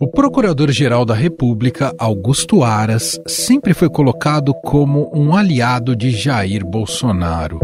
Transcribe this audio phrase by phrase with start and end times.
[0.00, 7.58] O Procurador-Geral da República, Augusto Aras, sempre foi colocado como um aliado de Jair Bolsonaro.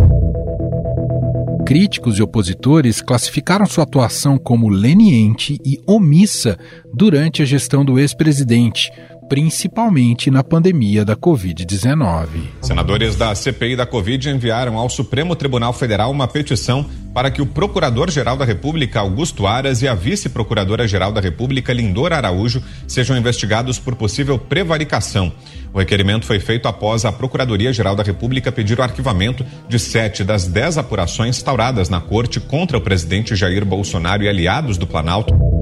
[1.65, 6.59] Críticos e opositores classificaram sua atuação como leniente e omissa
[6.93, 8.91] durante a gestão do ex-presidente,
[9.33, 12.27] principalmente na pandemia da Covid-19.
[12.61, 17.47] Senadores da CPI da Covid enviaram ao Supremo Tribunal Federal uma petição para que o
[17.47, 23.95] Procurador-Geral da República, Augusto Aras, e a Vice-Procuradora-Geral da República, Lindor Araújo, sejam investigados por
[23.95, 25.33] possível prevaricação.
[25.73, 30.47] O requerimento foi feito após a Procuradoria-Geral da República pedir o arquivamento de sete das
[30.47, 35.62] dez apurações instauradas na corte contra o presidente Jair Bolsonaro e aliados do Planalto.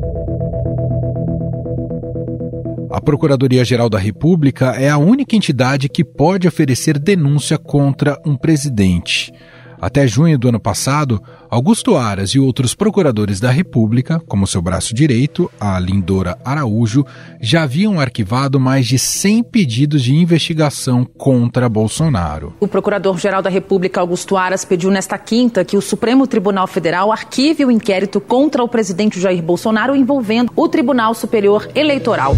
[2.92, 9.32] A Procuradoria-Geral da República é a única entidade que pode oferecer denúncia contra um presidente.
[9.80, 14.94] Até junho do ano passado, Augusto Aras e outros procuradores da República, como seu braço
[14.94, 17.04] direito, a Lindora Araújo,
[17.40, 22.54] já haviam arquivado mais de 100 pedidos de investigação contra Bolsonaro.
[22.60, 27.64] O Procurador-Geral da República, Augusto Aras, pediu nesta quinta que o Supremo Tribunal Federal arquive
[27.64, 32.36] o inquérito contra o presidente Jair Bolsonaro envolvendo o Tribunal Superior Eleitoral.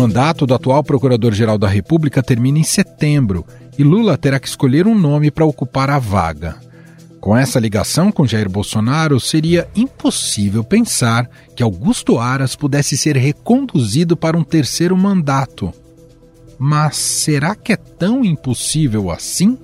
[0.00, 3.44] Mandato do atual Procurador-Geral da República termina em setembro
[3.78, 6.56] e Lula terá que escolher um nome para ocupar a vaga.
[7.20, 14.16] Com essa ligação com Jair Bolsonaro, seria impossível pensar que Augusto Aras pudesse ser reconduzido
[14.16, 15.70] para um terceiro mandato.
[16.58, 19.58] Mas será que é tão impossível assim?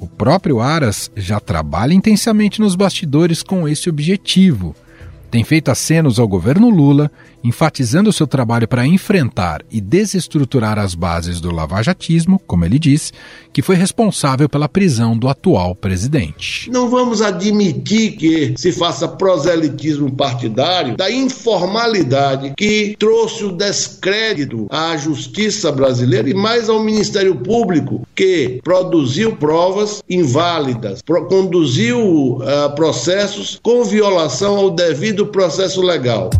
[0.00, 4.74] O próprio Aras já trabalha intensamente nos bastidores com esse objetivo
[5.32, 7.10] tem feito acenos ao governo Lula,
[7.42, 13.14] enfatizando seu trabalho para enfrentar e desestruturar as bases do lavajatismo, como ele diz,
[13.50, 16.70] que foi responsável pela prisão do atual presidente.
[16.70, 24.98] Não vamos admitir que se faça proselitismo partidário da informalidade que trouxe o descrédito à
[24.98, 31.00] justiça brasileira e mais ao Ministério Público, que produziu provas inválidas,
[31.30, 36.30] conduziu uh, processos com violação ao devido do processo legal.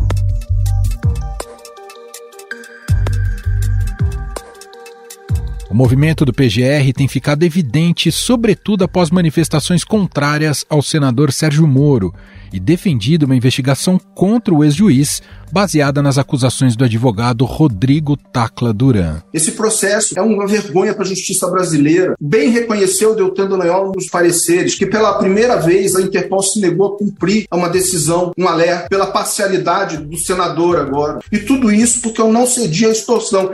[5.71, 12.13] O movimento do PGR tem ficado evidente, sobretudo após manifestações contrárias ao senador Sérgio Moro,
[12.53, 19.23] e defendido uma investigação contra o ex-juiz, baseada nas acusações do advogado Rodrigo Tacla Duran.
[19.33, 22.15] Esse processo é uma vergonha para a justiça brasileira.
[22.21, 26.99] Bem reconheceu Deltan Dallagnol nos pareceres que pela primeira vez a Interpol se negou a
[26.99, 31.21] cumprir uma decisão, um alerta, pela parcialidade do senador agora.
[31.31, 33.51] E tudo isso porque eu não cedi à extorsão.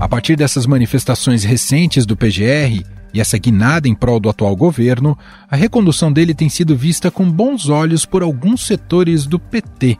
[0.00, 5.18] A partir dessas manifestações recentes do PGR e essa guinada em prol do atual governo,
[5.50, 9.98] a recondução dele tem sido vista com bons olhos por alguns setores do PT.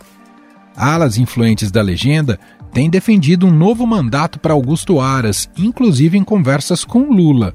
[0.77, 2.39] Alas influentes da legenda
[2.73, 7.53] têm defendido um novo mandato para Augusto Aras, inclusive em conversas com Lula.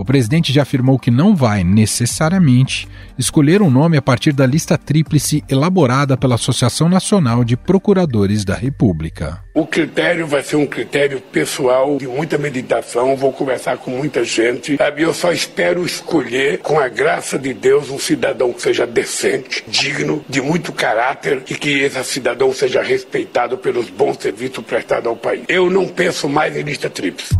[0.00, 2.88] O presidente já afirmou que não vai, necessariamente,
[3.18, 8.54] escolher um nome a partir da lista tríplice elaborada pela Associação Nacional de Procuradores da
[8.54, 9.44] República.
[9.52, 14.78] O critério vai ser um critério pessoal, de muita meditação, vou conversar com muita gente,
[14.78, 15.02] sabe?
[15.02, 20.24] Eu só espero escolher, com a graça de Deus, um cidadão que seja decente, digno,
[20.26, 25.42] de muito caráter e que esse cidadão seja respeitado pelos bons serviços prestados ao país.
[25.46, 27.36] Eu não penso mais em lista tríplice.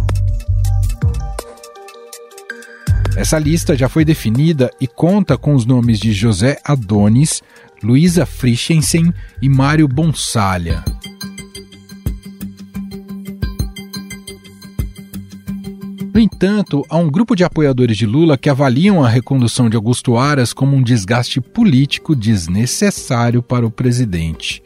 [3.20, 7.42] Essa lista já foi definida e conta com os nomes de José Adonis,
[7.82, 10.82] Luísa Frischensen e Mário Bonsalha.
[16.14, 20.16] No entanto, há um grupo de apoiadores de Lula que avaliam a recondução de Augusto
[20.16, 24.62] Aras como um desgaste político desnecessário para o presidente.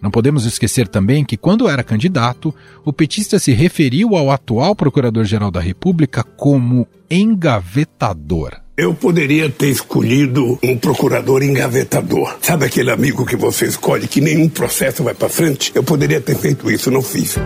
[0.00, 2.54] Não podemos esquecer também que, quando era candidato,
[2.84, 8.52] o petista se referiu ao atual Procurador-Geral da República como engavetador.
[8.76, 12.36] Eu poderia ter escolhido um procurador engavetador.
[12.42, 15.72] Sabe aquele amigo que você escolhe que nenhum processo vai para frente?
[15.74, 17.36] Eu poderia ter feito isso, não fiz.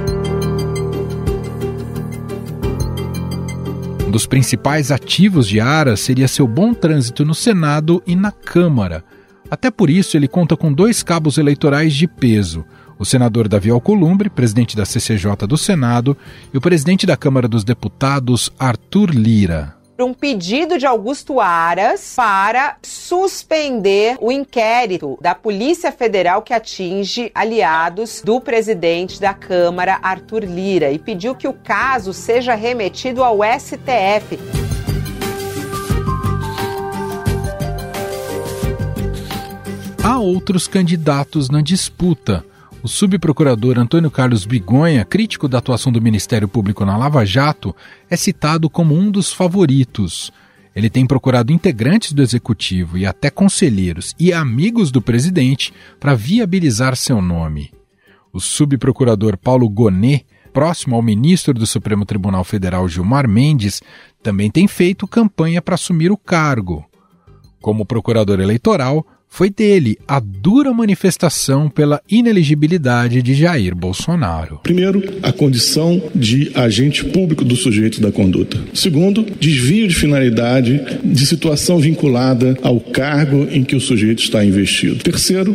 [4.05, 9.05] Um dos principais ativos de Ara seria seu bom trânsito no Senado e na Câmara
[9.51, 12.65] até por isso, ele conta com dois cabos eleitorais de peso:
[12.99, 16.17] o senador Davi Alcolumbre, presidente da CCJ do Senado,
[16.55, 19.75] e o presidente da Câmara dos Deputados, Arthur Lira.
[20.01, 28.23] um pedido de Augusto Aras para suspender o inquérito da Polícia Federal que atinge aliados
[28.25, 34.60] do presidente da Câmara, Arthur Lira, e pediu que o caso seja remetido ao STF.
[40.11, 42.45] Há outros candidatos na disputa.
[42.83, 47.77] O subprocurador Antônio Carlos Bigonha, crítico da atuação do Ministério Público na Lava Jato,
[48.11, 50.33] é citado como um dos favoritos.
[50.75, 56.97] Ele tem procurado integrantes do executivo e até conselheiros e amigos do presidente para viabilizar
[56.97, 57.71] seu nome.
[58.33, 63.81] O subprocurador Paulo Gonet, próximo ao ministro do Supremo Tribunal Federal Gilmar Mendes,
[64.25, 66.85] também tem feito campanha para assumir o cargo.
[67.61, 74.61] Como procurador eleitoral, foi dele a dura manifestação pela ineligibilidade de Jair Bolsonaro.
[74.63, 78.61] Primeiro, a condição de agente público do sujeito da conduta.
[78.75, 84.97] Segundo, desvio de finalidade de situação vinculada ao cargo em que o sujeito está investido.
[84.97, 85.55] Terceiro,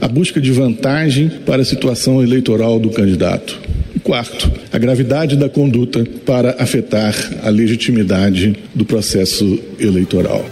[0.00, 3.60] a busca de vantagem para a situação eleitoral do candidato.
[4.04, 7.12] Quarto, a gravidade da conduta para afetar
[7.42, 10.44] a legitimidade do processo eleitoral.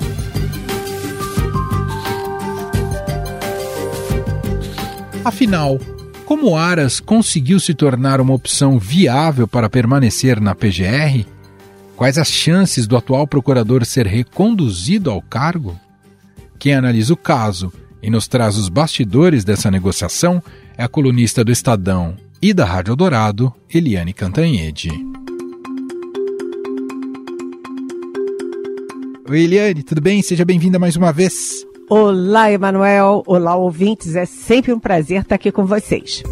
[5.24, 5.80] Afinal,
[6.26, 11.24] como Aras conseguiu se tornar uma opção viável para permanecer na PGR?
[11.96, 15.80] Quais as chances do atual procurador ser reconduzido ao cargo?
[16.58, 17.72] Quem analisa o caso
[18.02, 20.42] e nos traz os bastidores dessa negociação
[20.76, 24.90] é a colunista do Estadão e da Rádio Dourado, Eliane Cantanhede.
[29.26, 30.20] Oi, Eliane, tudo bem?
[30.20, 31.66] Seja bem-vinda mais uma vez.
[31.88, 33.22] Olá, Emanuel.
[33.26, 34.16] Olá, ouvintes.
[34.16, 36.22] É sempre um prazer estar aqui com vocês.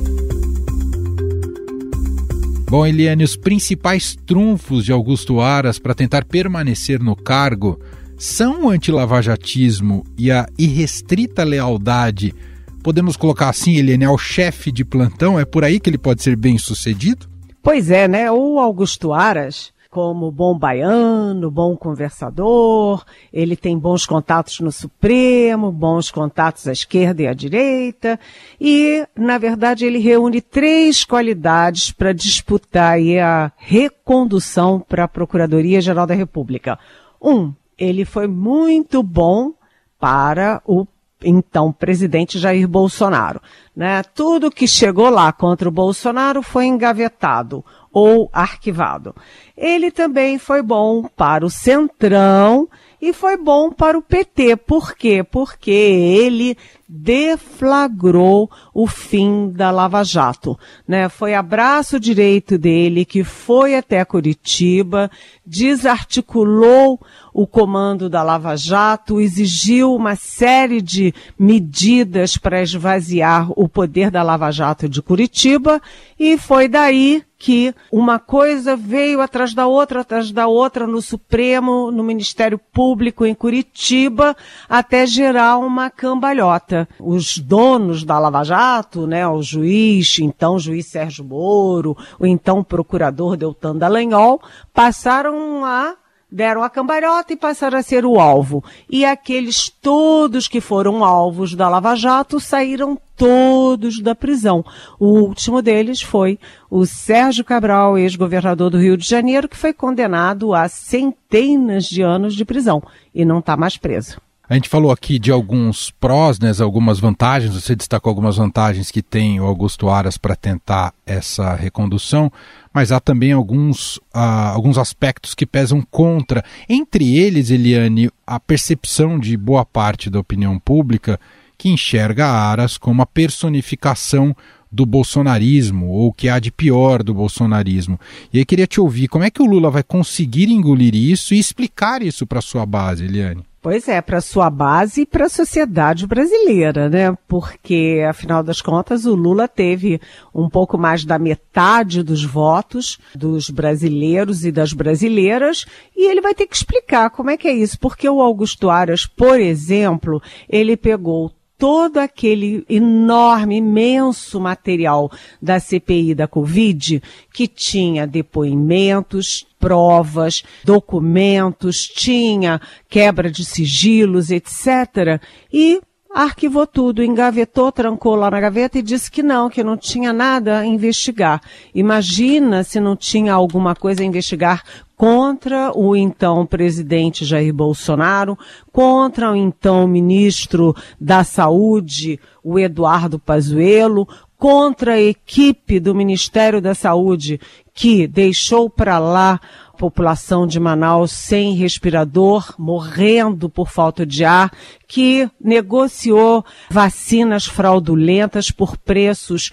[2.71, 7.79] Bom, Eliane, os principais trunfos de Augusto Aras para tentar permanecer no cargo
[8.17, 12.35] são o antilavajatismo e a irrestrita lealdade.
[12.83, 15.39] Podemos colocar assim, Eliane, ao chefe de plantão?
[15.39, 17.29] É por aí que ele pode ser bem sucedido?
[17.63, 18.33] Pois é, né?
[18.33, 26.11] O Augusto Aras como bom baiano, bom conversador, ele tem bons contatos no Supremo, bons
[26.11, 28.19] contatos à esquerda e à direita,
[28.59, 36.15] e, na verdade, ele reúne três qualidades para disputar a recondução para a Procuradoria-Geral da
[36.15, 36.79] República.
[37.21, 39.53] Um, ele foi muito bom
[40.01, 40.87] para o
[41.25, 43.41] então presidente Jair Bolsonaro.
[43.75, 44.03] Né?
[44.15, 49.15] Tudo que chegou lá contra o Bolsonaro foi engavetado ou arquivado.
[49.57, 52.69] Ele também foi bom para o Centrão
[53.01, 54.57] e foi bom para o PT.
[54.57, 55.23] Por quê?
[55.23, 56.57] Porque ele
[56.95, 60.59] deflagrou o fim da Lava Jato.
[60.87, 61.09] Né?
[61.09, 65.11] Foi abraço direito dele que foi até Curitiba,
[65.45, 67.01] desarticulou
[67.33, 74.23] o comando da Lava Jato, exigiu uma série de medidas para esvaziar o poder da
[74.23, 75.81] Lava Jato de Curitiba
[76.19, 81.91] e foi daí que uma coisa veio atrás da outra, atrás da outra no Supremo,
[81.91, 84.37] no Ministério Público em Curitiba,
[84.69, 86.82] até gerar uma cambalhota.
[86.99, 93.37] Os donos da Lava Jato, né, o juiz, então juiz Sérgio Moro, o então procurador
[93.37, 94.41] Deltan Dallagnol,
[94.73, 95.97] passaram a
[96.33, 98.65] deram a cambalhota e passaram a ser o alvo.
[98.89, 104.65] E aqueles todos que foram alvos da Lava Jato saíram todos da prisão.
[104.99, 106.39] O último deles foi
[106.71, 112.35] o Sérgio Cabral, ex-governador do Rio de Janeiro, que foi condenado a centenas de anos
[112.35, 112.83] de prisão
[113.15, 114.19] e não está mais preso.
[114.53, 119.01] A gente falou aqui de alguns prós, né, algumas vantagens, você destacou algumas vantagens que
[119.01, 122.31] tem o Augusto Aras para tentar essa recondução,
[122.71, 126.45] mas há também alguns, uh, alguns aspectos que pesam contra.
[126.69, 131.19] Entre eles, Eliane, a percepção de boa parte da opinião pública
[131.57, 134.37] que enxerga Aras como a personificação
[134.71, 137.99] do bolsonarismo, ou o que há de pior do bolsonarismo.
[138.31, 141.39] E aí queria te ouvir, como é que o Lula vai conseguir engolir isso e
[141.39, 143.51] explicar isso para sua base, Eliane?
[143.63, 147.17] Pois é, para sua base e para a sociedade brasileira, né?
[147.29, 150.01] Porque, afinal das contas, o Lula teve
[150.35, 155.65] um pouco mais da metade dos votos dos brasileiros e das brasileiras,
[155.97, 157.79] e ele vai ter que explicar como é que é isso.
[157.79, 161.31] Porque o Augusto Aras, por exemplo, ele pegou
[161.63, 165.09] todo aquele enorme, imenso material
[165.41, 167.01] da CPI da Covid,
[167.33, 175.23] que tinha depoimentos, provas, documentos, tinha quebra de sigilos, etc.
[175.53, 175.81] E
[176.13, 180.59] arquivou tudo, engavetou, trancou lá na gaveta e disse que não, que não tinha nada
[180.59, 181.41] a investigar.
[181.73, 184.65] Imagina se não tinha alguma coisa a investigar
[184.97, 188.37] contra o então presidente Jair Bolsonaro,
[188.73, 194.07] contra o então ministro da Saúde, o Eduardo Pazuello,
[194.43, 197.41] contra a equipe do Ministério da Saúde
[197.75, 199.41] que deixou para lá
[199.79, 204.53] população de Manaus sem respirador, morrendo por falta de ar,
[204.93, 209.51] que negociou vacinas fraudulentas por preços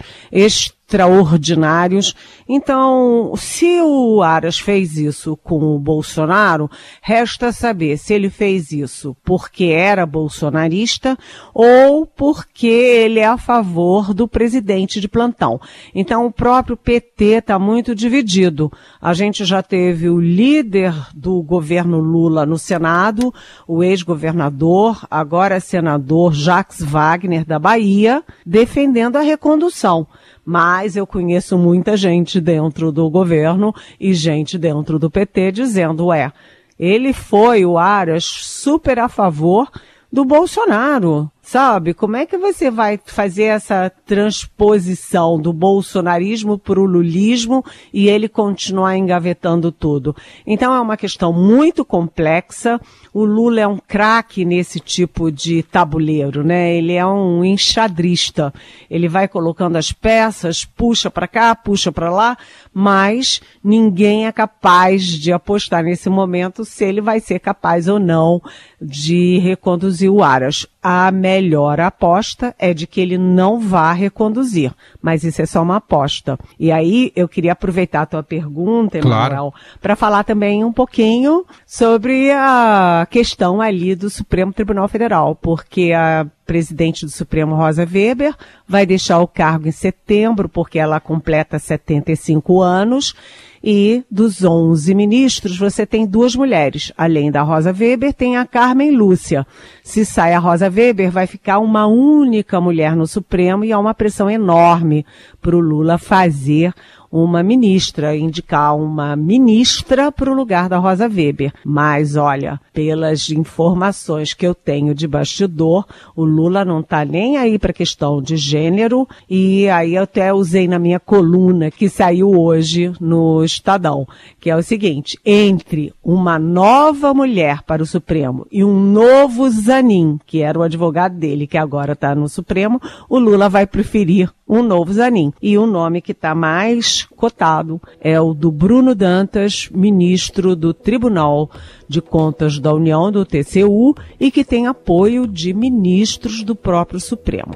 [0.90, 2.16] extraordinários.
[2.48, 6.68] Então, se o Aras fez isso com o Bolsonaro,
[7.00, 11.16] resta saber se ele fez isso porque era bolsonarista
[11.54, 15.60] ou porque ele é a favor do presidente de plantão.
[15.94, 18.70] Então, o próprio PT está muito dividido.
[19.00, 23.32] A gente já teve o líder do governo Lula no Senado,
[23.66, 25.29] o ex-governador, agora
[25.60, 30.06] senador Jacques Wagner da Bahia, defendendo a recondução
[30.44, 36.32] mas eu conheço muita gente dentro do governo e gente dentro do PT dizendo, é,
[36.76, 39.70] ele foi o Aras super a favor
[40.12, 41.30] do Bolsonaro.
[41.42, 41.94] Sabe?
[41.94, 48.28] Como é que você vai fazer essa transposição do bolsonarismo para o lulismo e ele
[48.28, 50.14] continuar engavetando tudo?
[50.46, 52.78] Então é uma questão muito complexa.
[53.12, 56.76] O Lula é um craque nesse tipo de tabuleiro, né?
[56.76, 58.52] Ele é um enxadrista.
[58.88, 62.36] Ele vai colocando as peças, puxa para cá, puxa para lá,
[62.72, 68.40] mas ninguém é capaz de apostar nesse momento se ele vai ser capaz ou não
[68.80, 70.66] de reconduzir o Aras.
[70.82, 74.72] A melhor aposta é de que ele não vá reconduzir,
[75.02, 76.38] mas isso é só uma aposta.
[76.58, 79.54] E aí eu queria aproveitar a tua pergunta, Emanuel, claro.
[79.80, 86.26] para falar também um pouquinho sobre a questão ali do Supremo Tribunal Federal, porque a
[86.50, 88.34] presidente do Supremo, Rosa Weber,
[88.66, 93.14] vai deixar o cargo em setembro, porque ela completa 75 anos.
[93.62, 96.92] E dos 11 ministros, você tem duas mulheres.
[96.98, 99.46] Além da Rosa Weber, tem a Carmen Lúcia.
[99.84, 103.94] Se sai a Rosa Weber, vai ficar uma única mulher no Supremo e há uma
[103.94, 105.06] pressão enorme
[105.40, 106.74] para o Lula fazer
[107.10, 111.52] uma ministra, indicar uma ministra para o lugar da Rosa Weber.
[111.64, 117.58] Mas olha, pelas informações que eu tenho de bastidor, o Lula não está nem aí
[117.58, 122.92] para questão de gênero e aí eu até usei na minha coluna que saiu hoje
[123.00, 124.06] no Estadão,
[124.38, 130.18] que é o seguinte, entre uma nova mulher para o Supremo e um novo Zanin,
[130.26, 134.62] que era o advogado dele, que agora está no Supremo, o Lula vai preferir um
[134.62, 135.32] novo Zanin.
[135.40, 141.50] E o nome que está mais cotado é o do Bruno Dantas, ministro do Tribunal
[141.88, 147.52] de Contas da União, do TCU, e que tem apoio de ministros do próprio Supremo.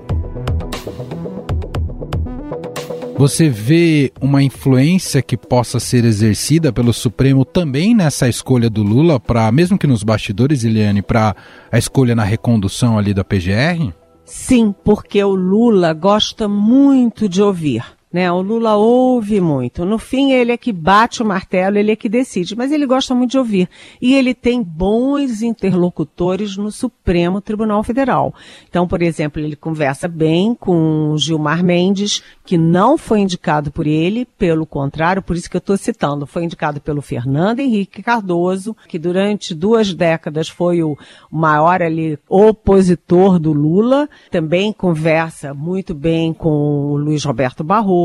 [3.16, 9.20] Você vê uma influência que possa ser exercida pelo Supremo também nessa escolha do Lula,
[9.20, 11.34] para mesmo que nos bastidores, Eliane, para
[11.70, 13.92] a escolha na recondução ali da PGR?
[14.24, 17.84] Sim, porque o Lula gosta muito de ouvir.
[18.14, 18.30] Né?
[18.30, 19.84] O Lula ouve muito.
[19.84, 23.12] No fim, ele é que bate o martelo, ele é que decide, mas ele gosta
[23.12, 23.68] muito de ouvir.
[24.00, 28.32] E ele tem bons interlocutores no Supremo Tribunal Federal.
[28.68, 34.24] Então, por exemplo, ele conversa bem com Gilmar Mendes, que não foi indicado por ele,
[34.38, 38.96] pelo contrário, por isso que eu estou citando, foi indicado pelo Fernando Henrique Cardoso, que
[38.96, 40.96] durante duas décadas foi o
[41.28, 44.08] maior ali opositor do Lula.
[44.30, 48.03] Também conversa muito bem com o Luiz Roberto Barroso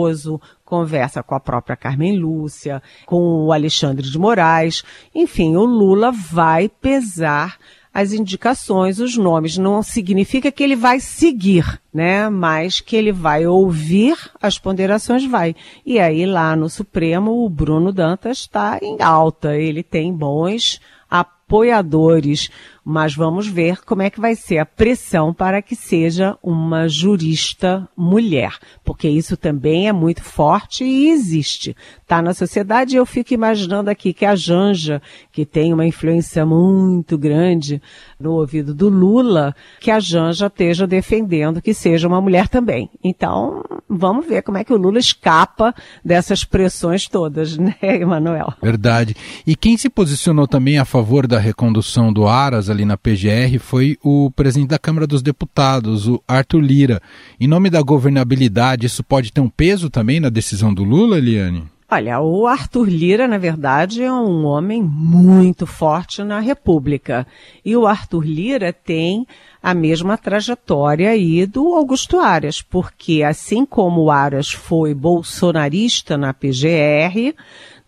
[0.63, 4.83] Conversa com a própria Carmen Lúcia, com o Alexandre de Moraes.
[5.13, 7.57] Enfim, o Lula vai pesar
[7.93, 9.57] as indicações, os nomes.
[9.57, 12.29] Não significa que ele vai seguir, né?
[12.29, 15.55] Mas que ele vai ouvir as ponderações, vai.
[15.85, 19.55] E aí lá no Supremo, o Bruno Dantas está em alta.
[19.55, 20.79] Ele tem bons
[21.09, 22.49] apoiadores
[22.89, 27.87] mas vamos ver como é que vai ser a pressão para que seja uma jurista
[27.95, 31.75] mulher, porque isso também é muito forte e existe.
[32.01, 34.99] Está na sociedade eu fico imaginando aqui que a Janja,
[35.31, 37.79] que tem uma influência muito grande
[38.19, 42.89] no ouvido do Lula, que a Janja esteja defendendo que seja uma mulher também.
[43.03, 48.51] Então, vamos ver como é que o Lula escapa dessas pressões todas, né, Emanuel?
[48.59, 49.15] Verdade.
[49.45, 53.97] E quem se posicionou também a favor da recondução do Aras ali na PGR foi
[54.01, 57.01] o presidente da Câmara dos Deputados, o Arthur Lira.
[57.39, 61.63] Em nome da governabilidade, isso pode ter um peso também na decisão do Lula, Eliane?
[61.91, 67.25] Olha, o Arthur Lira, na verdade, é um homem muito forte na República.
[67.65, 69.25] E o Arthur Lira tem
[69.61, 76.31] a mesma trajetória aí do Augusto Aras, porque assim como o Aras foi bolsonarista na
[76.31, 77.33] PGR,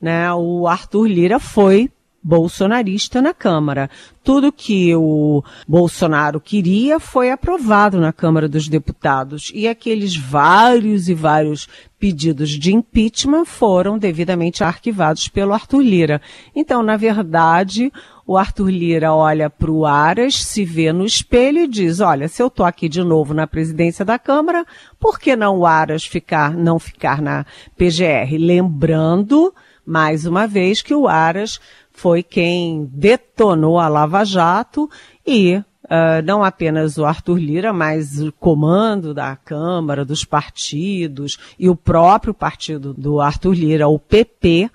[0.02, 1.90] né, o Arthur Lira foi
[2.24, 3.90] bolsonarista na Câmara.
[4.24, 11.13] Tudo que o Bolsonaro queria foi aprovado na Câmara dos Deputados e aqueles vários e
[11.13, 11.68] vários
[12.00, 16.22] pedidos de impeachment foram devidamente arquivados pelo Arthur Lira.
[16.56, 17.92] Então, na verdade,
[18.25, 22.42] o Arthur Lira olha para o Aras, se vê no espelho e diz: Olha, se
[22.42, 24.66] eu estou aqui de novo na presidência da Câmara,
[25.00, 28.38] por que não o Aras ficar, não ficar na PGR?
[28.40, 29.54] Lembrando,
[29.86, 31.60] mais uma vez, que o Aras
[31.94, 34.90] foi quem detonou a Lava Jato
[35.26, 35.64] e uh,
[36.26, 42.34] não apenas o Arthur Lira, mas o comando da Câmara, dos partidos e o próprio
[42.34, 44.70] partido do Arthur Lira, o PP,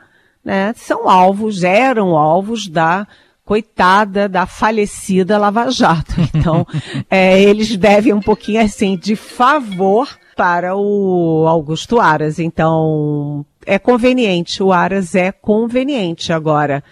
[0.45, 3.07] né, são alvos, eram alvos da
[3.45, 6.15] coitada da falecida Lava Jato.
[6.37, 6.67] Então,
[7.11, 12.39] é, eles devem um pouquinho assim de favor para o Augusto Aras.
[12.39, 14.63] Então, é conveniente.
[14.63, 16.83] O Aras é conveniente agora.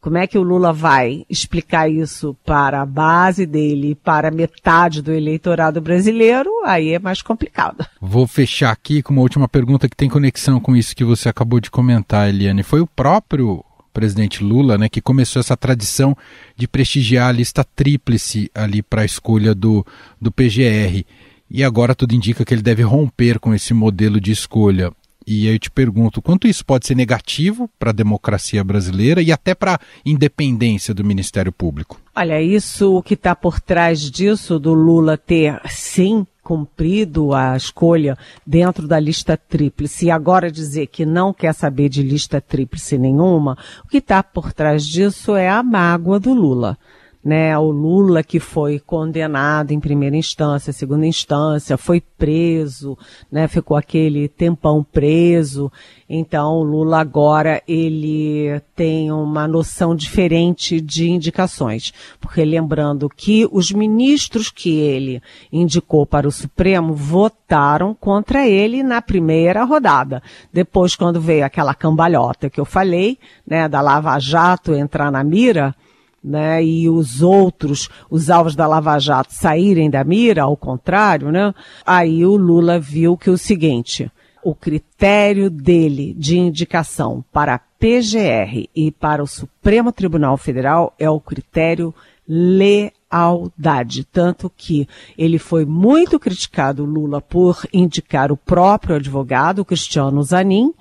[0.00, 5.12] Como é que o Lula vai explicar isso para a base dele, para metade do
[5.12, 6.50] eleitorado brasileiro?
[6.64, 7.86] Aí é mais complicado.
[8.00, 11.60] Vou fechar aqui com uma última pergunta que tem conexão com isso que você acabou
[11.60, 12.62] de comentar, Eliane.
[12.62, 13.62] Foi o próprio
[13.92, 16.16] presidente Lula, né, que começou essa tradição
[16.56, 19.84] de prestigiar a lista tríplice ali para a escolha do,
[20.18, 21.04] do PGR.
[21.50, 24.92] E agora tudo indica que ele deve romper com esse modelo de escolha.
[25.32, 29.30] E aí eu te pergunto, quanto isso pode ser negativo para a democracia brasileira e
[29.30, 32.00] até para a independência do Ministério Público?
[32.16, 38.18] Olha, isso, o que está por trás disso, do Lula ter, sim, cumprido a escolha
[38.44, 43.56] dentro da lista tríplice e agora dizer que não quer saber de lista tríplice nenhuma,
[43.84, 46.76] o que está por trás disso é a mágoa do Lula
[47.22, 52.96] né, o Lula que foi condenado em primeira instância, segunda instância, foi preso,
[53.30, 55.70] né, ficou aquele tempão preso.
[56.08, 63.70] Então, o Lula agora ele tem uma noção diferente de indicações, porque lembrando que os
[63.70, 65.22] ministros que ele
[65.52, 70.22] indicou para o Supremo votaram contra ele na primeira rodada.
[70.52, 75.74] Depois, quando veio aquela cambalhota que eu falei, né, da Lava Jato entrar na mira,
[76.22, 81.54] né, e os outros, os alvos da Lava Jato, saírem da mira, ao contrário, né,
[81.84, 84.10] aí o Lula viu que o seguinte,
[84.42, 91.08] o critério dele de indicação para a PGR e para o Supremo Tribunal Federal é
[91.08, 91.94] o critério
[92.26, 94.04] lealdade.
[94.04, 100.72] Tanto que ele foi muito criticado, Lula, por indicar o próprio advogado, Cristiano Zanin,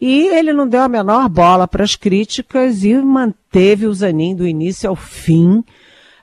[0.00, 4.46] e ele não deu a menor bola para as críticas e manteve o Zanin do
[4.46, 5.64] início ao fim.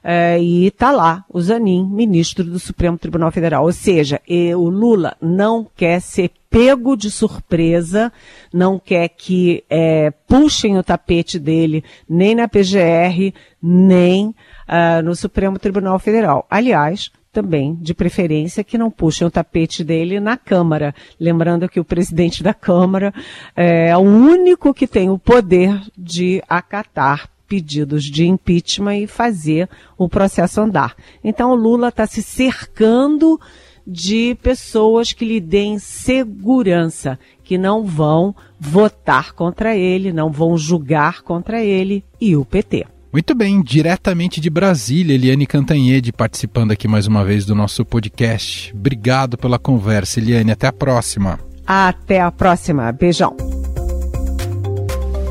[0.08, 3.64] É, e está lá o Zanin, ministro do Supremo Tribunal Federal.
[3.64, 4.22] Ou seja,
[4.56, 8.14] o Lula não quer ser pego de surpresa,
[8.54, 15.60] não quer que é, puxem o tapete dele nem na PGR, nem uh, no Supremo
[15.60, 16.46] Tribunal Federal.
[16.50, 20.96] Aliás, também, de preferência, que não puxem o tapete dele na Câmara.
[21.20, 23.14] Lembrando que o presidente da Câmara
[23.54, 29.70] é, é o único que tem o poder de acatar pedidos de impeachment e fazer
[29.98, 30.96] o processo andar.
[31.22, 33.38] Então o Lula está se cercando
[33.86, 41.22] de pessoas que lhe deem segurança, que não vão votar contra ele, não vão julgar
[41.22, 42.95] contra ele e o PT.
[43.16, 48.74] Muito bem, diretamente de Brasília, Eliane Cantanhede participando aqui mais uma vez do nosso podcast.
[48.76, 50.52] Obrigado pela conversa, Eliane.
[50.52, 51.40] Até a próxima.
[51.66, 52.92] Até a próxima.
[52.92, 53.34] Beijão.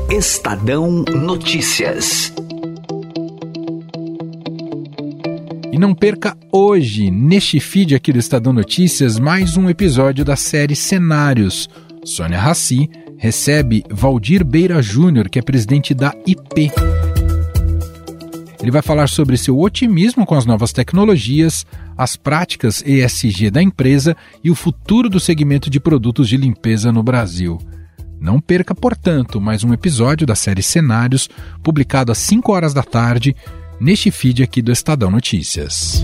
[0.09, 2.33] Estadão Notícias.
[5.71, 10.75] E não perca hoje, neste feed aqui do Estadão Notícias, mais um episódio da série
[10.75, 11.69] Cenários.
[12.03, 16.71] Sônia Raci recebe Valdir Beira Júnior, que é presidente da IP.
[18.65, 24.17] Ele vai falar sobre seu otimismo com as novas tecnologias, as práticas ESG da empresa
[24.43, 27.59] e o futuro do segmento de produtos de limpeza no Brasil.
[28.19, 31.29] Não perca, portanto, mais um episódio da série Cenários,
[31.61, 33.35] publicado às 5 horas da tarde,
[33.79, 36.03] neste feed aqui do Estadão Notícias.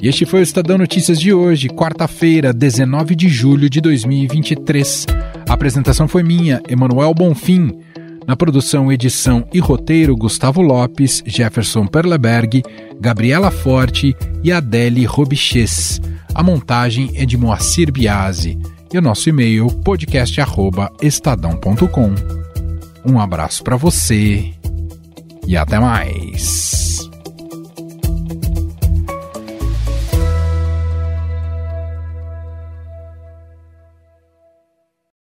[0.00, 5.06] E este foi o Estadão Notícias de hoje, quarta-feira, 19 de julho de 2023.
[5.48, 7.80] A apresentação foi minha, Emanuel Bonfim.
[8.26, 12.62] Na produção, edição e roteiro, Gustavo Lopes, Jefferson Perleberg,
[13.00, 16.00] Gabriela Forte e Adele Robiches.
[16.34, 18.58] A montagem é de Moacir Biasi.
[18.92, 22.14] e o nosso e-mail podcast@estadão.com.
[23.04, 24.52] Um abraço para você
[25.46, 26.91] e até mais.